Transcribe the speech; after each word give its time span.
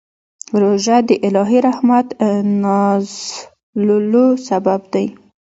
روژه 0.61 0.97
د 1.07 1.09
الهي 1.27 1.59
رحمت 1.67 2.07
نازلولو 2.63 4.25
سبب 4.47 4.81
دی. 4.93 5.05